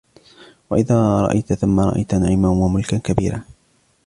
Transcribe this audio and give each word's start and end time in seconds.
وَإِذَا 0.69 1.21
رَأَيْتَ 1.21 1.53
ثَمَّ 1.53 1.79
رَأَيْتَ 1.79 2.15
نَعِيمًا 2.15 2.49
وَمُلْكًا 2.49 2.97
كَبِيرًا 2.97 3.43